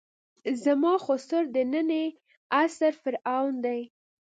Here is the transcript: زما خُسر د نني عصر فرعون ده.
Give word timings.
زما 0.63 0.93
خُسر 1.05 1.43
د 1.55 1.57
نني 1.71 2.05
عصر 2.59 2.93
فرعون 3.01 3.55
ده. 3.65 3.75